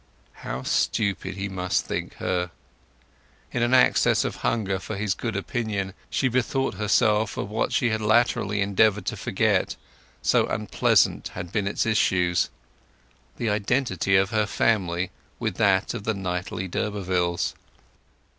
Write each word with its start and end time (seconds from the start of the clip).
How 0.41 0.63
stupid 0.63 1.35
he 1.35 1.47
must 1.47 1.85
think 1.85 2.15
her! 2.15 2.49
In 3.51 3.61
an 3.61 3.75
access 3.75 4.25
of 4.25 4.37
hunger 4.37 4.79
for 4.79 4.97
his 4.97 5.13
good 5.13 5.35
opinion 5.35 5.93
she 6.09 6.27
bethought 6.27 6.73
herself 6.73 7.37
of 7.37 7.51
what 7.51 7.71
she 7.71 7.91
had 7.91 8.01
latterly 8.01 8.61
endeavoured 8.61 9.05
to 9.05 9.15
forget, 9.15 9.75
so 10.23 10.47
unpleasant 10.47 11.27
had 11.35 11.51
been 11.51 11.67
its 11.67 11.85
issues—the 11.85 12.49
identity 13.51 14.15
of 14.15 14.31
her 14.31 14.47
family 14.47 15.11
with 15.37 15.57
that 15.57 15.93
of 15.93 16.03
the 16.03 16.15
knightly 16.15 16.67
d'Urbervilles. 16.67 17.53